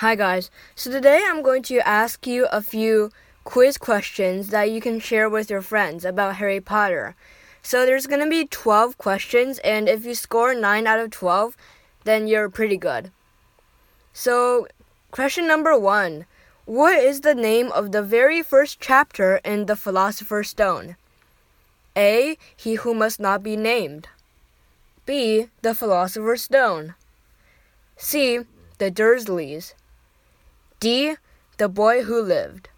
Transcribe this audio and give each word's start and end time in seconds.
Hi, 0.00 0.14
guys. 0.14 0.50
So 0.74 0.90
today 0.90 1.24
I'm 1.26 1.40
going 1.40 1.62
to 1.62 1.78
ask 1.78 2.26
you 2.26 2.46
a 2.52 2.60
few 2.60 3.10
quiz 3.44 3.78
questions 3.78 4.48
that 4.48 4.70
you 4.70 4.78
can 4.78 5.00
share 5.00 5.26
with 5.26 5.48
your 5.48 5.62
friends 5.62 6.04
about 6.04 6.36
Harry 6.36 6.60
Potter. 6.60 7.16
So 7.62 7.86
there's 7.86 8.06
going 8.06 8.22
to 8.22 8.28
be 8.28 8.44
12 8.44 8.98
questions, 8.98 9.58
and 9.60 9.88
if 9.88 10.04
you 10.04 10.14
score 10.14 10.54
9 10.54 10.86
out 10.86 11.00
of 11.00 11.12
12, 11.12 11.56
then 12.04 12.26
you're 12.26 12.50
pretty 12.50 12.76
good. 12.76 13.10
So, 14.12 14.68
question 15.12 15.46
number 15.46 15.78
one 15.78 16.26
What 16.66 16.98
is 16.98 17.22
the 17.22 17.34
name 17.34 17.72
of 17.72 17.92
the 17.92 18.02
very 18.02 18.42
first 18.42 18.78
chapter 18.78 19.40
in 19.46 19.64
The 19.64 19.76
Philosopher's 19.76 20.50
Stone? 20.50 20.96
A. 21.96 22.36
He 22.54 22.74
who 22.74 22.92
must 22.92 23.18
not 23.18 23.42
be 23.42 23.56
named. 23.56 24.08
B. 25.06 25.48
The 25.62 25.74
Philosopher's 25.74 26.42
Stone. 26.42 26.96
C. 27.96 28.40
The 28.76 28.90
Dursleys. 28.90 29.72
D. 30.86 31.16
The 31.56 31.68
Boy 31.68 32.04
Who 32.04 32.22
Lived. 32.22 32.68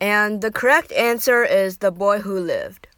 And 0.00 0.40
the 0.40 0.50
correct 0.50 0.90
answer 0.90 1.44
is 1.44 1.78
The 1.78 1.92
Boy 1.92 2.18
Who 2.18 2.36
Lived. 2.36 2.88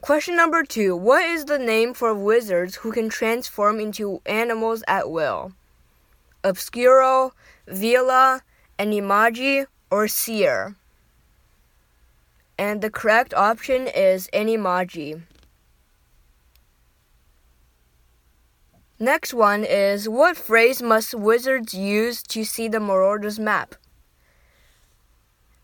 Question 0.00 0.36
number 0.36 0.62
two 0.62 0.94
What 0.94 1.24
is 1.24 1.46
the 1.46 1.58
name 1.58 1.94
for 1.94 2.14
wizards 2.14 2.76
who 2.76 2.92
can 2.92 3.08
transform 3.08 3.80
into 3.80 4.22
animals 4.24 4.84
at 4.86 5.10
will? 5.10 5.50
Obscuro, 6.44 7.32
Veela, 7.66 8.42
Animagi, 8.78 9.66
or 9.90 10.06
Seer? 10.06 10.76
And 12.56 12.82
the 12.82 12.90
correct 12.90 13.34
option 13.34 13.88
is 13.88 14.28
Animagi. 14.32 15.22
Next 19.00 19.32
one 19.32 19.62
is 19.62 20.08
What 20.08 20.36
phrase 20.36 20.82
must 20.82 21.14
wizards 21.14 21.72
use 21.72 22.20
to 22.24 22.42
see 22.44 22.66
the 22.66 22.80
Marauders 22.80 23.38
map? 23.38 23.76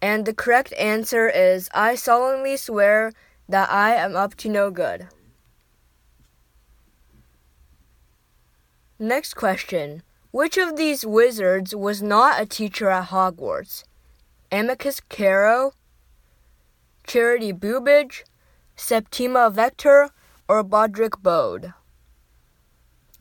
And 0.00 0.25
the 0.25 0.34
correct 0.34 0.72
answer 0.75 1.28
is 1.28 1.69
I 1.75 1.97
solemnly 1.97 2.56
swear 2.56 3.12
that 3.48 3.69
I 3.72 3.97
am 3.97 4.14
up 4.14 4.36
to 4.36 4.48
no 4.48 4.70
good. 4.70 5.09
Next 9.00 9.34
question 9.34 10.05
Which 10.31 10.56
of 10.56 10.77
these 10.77 11.05
wizards 11.05 11.75
was 11.75 12.00
not 12.00 12.41
a 12.41 12.47
teacher 12.47 12.89
at 12.89 13.09
Hogwarts? 13.09 13.83
Amycus 14.53 15.00
Carrow, 15.09 15.72
Charity 17.05 17.50
Burbage, 17.50 18.25
Septima 18.77 19.50
Vector, 19.50 20.11
or 20.48 20.62
Broderick 20.62 21.20
Bode? 21.20 21.72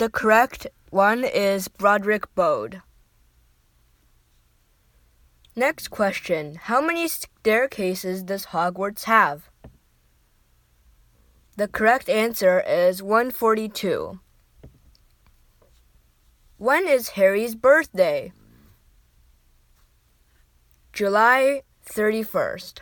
The 0.03 0.09
correct 0.09 0.67
one 0.89 1.23
is 1.23 1.69
Broderick 1.69 2.35
Bode. 2.35 2.81
Next 5.55 5.87
question 5.87 6.55
How 6.55 6.81
many 6.81 7.07
staircases 7.07 8.21
does 8.21 8.47
Hogwarts 8.47 9.05
have? 9.05 9.49
The 11.55 11.69
correct 11.69 12.09
answer 12.09 12.59
is 12.67 13.01
142. 13.01 14.19
When 16.57 16.85
is 16.85 17.15
Harry's 17.15 17.55
birthday? 17.55 18.33
July 20.91 21.61
31st. 21.85 22.79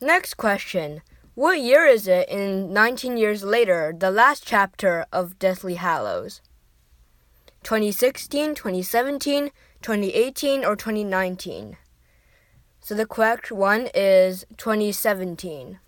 Next 0.00 0.38
question 0.38 1.02
what 1.38 1.60
year 1.60 1.86
is 1.86 2.08
it 2.08 2.28
in 2.28 2.72
19 2.72 3.16
Years 3.16 3.44
Later, 3.44 3.94
the 3.96 4.10
last 4.10 4.44
chapter 4.44 5.06
of 5.12 5.38
Deathly 5.38 5.76
Hallows? 5.76 6.40
2016, 7.62 8.56
2017, 8.56 9.50
2018, 9.80 10.64
or 10.64 10.74
2019? 10.74 11.76
So 12.80 12.96
the 12.96 13.06
correct 13.06 13.52
one 13.52 13.88
is 13.94 14.46
2017. 14.56 15.78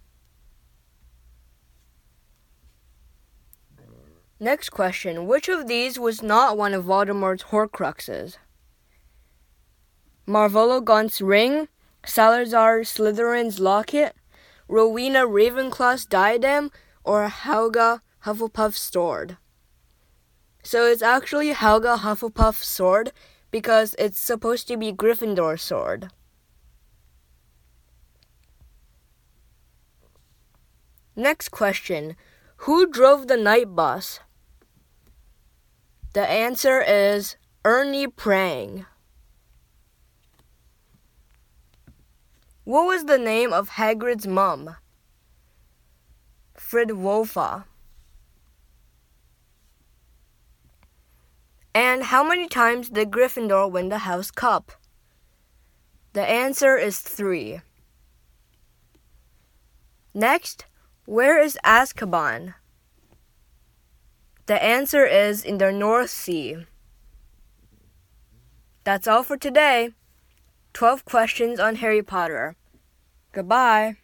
Next 4.39 4.69
question 4.69 5.27
Which 5.27 5.49
of 5.49 5.67
these 5.67 5.99
was 5.99 6.23
not 6.23 6.57
one 6.57 6.75
of 6.75 6.85
Voldemort's 6.85 7.51
Horcruxes? 7.51 8.37
Marvolo 10.29 10.81
Gaunt's 10.81 11.21
ring, 11.21 11.67
Salazar 12.07 12.83
Slytherin's 12.83 13.59
locket, 13.59 14.15
Rowena 14.71 15.27
Ravenclaw's 15.27 16.07
diadem 16.07 16.71
or 17.03 17.29
Helga 17.29 18.03
Hufflepuff's 18.25 18.79
sword. 18.79 19.37
So 20.63 20.87
it's 20.87 21.03
actually 21.03 21.49
Helga 21.49 21.99
Hufflepuff's 21.99 22.69
sword 22.69 23.11
because 23.51 23.97
it's 23.99 24.21
supposed 24.21 24.69
to 24.69 24.77
be 24.77 24.93
Gryffindor's 24.93 25.61
sword. 25.61 26.11
Next 31.17 31.49
question 31.49 32.15
Who 32.59 32.87
drove 32.87 33.27
the 33.27 33.37
Knight 33.37 33.75
bus? 33.75 34.21
The 36.13 36.29
answer 36.29 36.81
is 36.81 37.37
Ernie 37.65 38.07
Prang. 38.07 38.87
What 42.71 42.87
was 42.87 43.07
the 43.07 43.19
name 43.19 43.53
of 43.53 43.71
Hagrid's 43.71 44.29
mom? 44.29 44.77
Fridwulfa. 46.57 47.65
And 51.75 52.05
how 52.05 52.23
many 52.23 52.47
times 52.47 52.89
did 52.89 53.11
Gryffindor 53.11 53.69
win 53.69 53.89
the 53.89 54.07
House 54.07 54.31
Cup? 54.31 54.71
The 56.13 56.23
answer 56.23 56.77
is 56.77 57.01
three. 57.01 57.61
Next, 60.15 60.65
where 61.07 61.43
is 61.43 61.59
Azkaban? 61.65 62.55
The 64.47 64.63
answer 64.63 65.05
is 65.05 65.43
in 65.45 65.59
the 65.59 65.73
North 65.73 66.11
Sea. 66.11 66.67
That's 68.85 69.09
all 69.09 69.25
for 69.25 69.37
today. 69.37 69.91
12 70.73 71.05
questions 71.05 71.59
on 71.59 71.75
Harry 71.75 72.01
Potter. 72.01 72.55
Goodbye. 73.33 73.97